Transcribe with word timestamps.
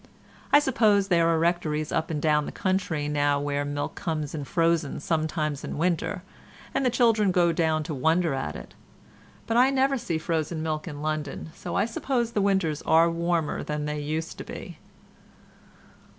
I 0.51 0.57
suppose 0.57 1.09
there 1.09 1.27
are 1.29 1.37
rectories 1.37 1.91
up 1.91 2.09
and 2.09 2.19
down 2.19 2.47
the 2.47 2.51
country 2.51 3.07
now 3.07 3.39
where 3.39 3.63
the 3.63 3.69
milk 3.69 3.93
comes 3.93 4.33
in 4.33 4.45
frozen 4.45 4.99
sometimes 4.99 5.63
in 5.63 5.77
winter, 5.77 6.23
and 6.73 6.83
the 6.83 6.89
children 6.89 7.31
go 7.31 7.51
down 7.51 7.83
to 7.83 7.93
wonder 7.93 8.33
at 8.33 8.55
it, 8.55 8.73
but 9.45 9.57
I 9.57 9.69
never 9.69 9.99
see 9.99 10.15
any 10.15 10.19
frozen 10.19 10.63
milk 10.63 10.87
in 10.87 11.03
London, 11.03 11.51
so 11.53 11.75
I 11.75 11.85
suppose 11.85 12.31
the 12.31 12.41
winters 12.41 12.81
are 12.81 13.11
warmer 13.11 13.61
than 13.61 13.85
they 13.85 13.99
used 13.99 14.39
to 14.39 14.43
be. 14.43 14.79